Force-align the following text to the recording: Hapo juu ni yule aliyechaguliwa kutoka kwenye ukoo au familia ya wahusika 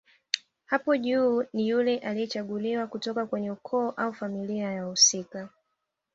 Hapo 0.65 0.97
juu 0.97 1.45
ni 1.53 1.69
yule 1.69 1.97
aliyechaguliwa 1.97 2.87
kutoka 2.87 3.25
kwenye 3.25 3.51
ukoo 3.51 3.89
au 3.91 4.13
familia 4.13 4.71
ya 4.71 4.83
wahusika 4.83 5.49